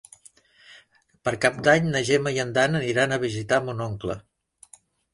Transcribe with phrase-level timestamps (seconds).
[1.29, 4.21] Per Cap d'Any na Gemma i en Dan aniran a visitar mon oncle.